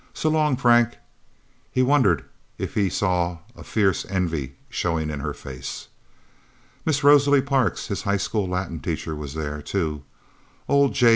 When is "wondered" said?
1.83-2.25